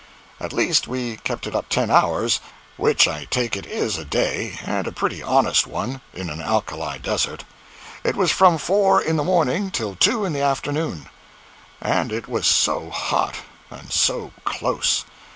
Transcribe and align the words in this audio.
At 0.39 0.51
least 0.51 0.87
we 0.87 1.17
kept 1.17 1.45
it 1.45 1.53
up 1.53 1.69
ten 1.69 1.91
hours, 1.91 2.39
which, 2.75 3.07
I 3.07 3.25
take 3.25 3.55
it, 3.55 3.67
is 3.67 3.99
a 3.99 4.03
day, 4.03 4.57
and 4.65 4.87
a 4.87 4.91
pretty 4.91 5.21
honest 5.21 5.67
one, 5.67 6.01
in 6.11 6.31
an 6.31 6.41
alkali 6.41 6.97
desert. 6.97 7.43
It 8.03 8.15
was 8.15 8.31
from 8.31 8.57
four 8.57 8.99
in 8.99 9.15
the 9.15 9.23
morning 9.23 9.69
till 9.69 9.93
two 9.95 10.25
in 10.25 10.33
the 10.33 10.41
afternoon. 10.41 11.07
And 11.79 12.11
it 12.11 12.27
was 12.27 12.47
so 12.47 12.89
hot! 12.89 13.35
and 13.69 13.93
so 13.93 14.31
close! 14.43 15.05